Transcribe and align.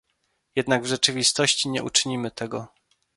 Jednak 0.55 0.83
w 0.83 0.87
rzeczywistości 0.87 1.69
nie 1.69 1.83
uczynimy 1.83 2.31
tego 2.31 2.67